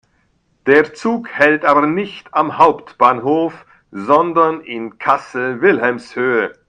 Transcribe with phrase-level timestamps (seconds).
[0.65, 6.55] Der Zug hält aber nicht am Hauptbahnhof, sondern in Kassel-Wilhelmshöhe.